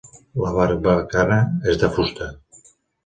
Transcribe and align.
La 0.43 0.53
barbacana 0.55 1.37
és 1.73 1.81
de 1.85 1.91
fusta. 1.99 2.31